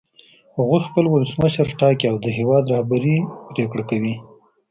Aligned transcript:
هغوی 0.57 0.81
خپل 0.87 1.05
ولسمشر 1.09 1.67
ټاکي 1.79 2.05
او 2.11 2.15
د 2.25 2.27
هېواد 2.37 2.63
رهبري 2.73 3.17
پرېکړه 3.49 3.83
کوي. 3.89 4.15